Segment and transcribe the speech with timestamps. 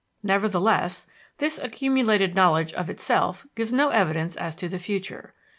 [0.23, 1.05] Nevertheless,
[1.37, 5.35] this accumulated knowledge of itself gives no evidence as to the future.